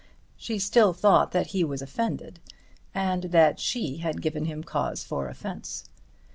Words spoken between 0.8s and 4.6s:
thought that he was offended and that she had given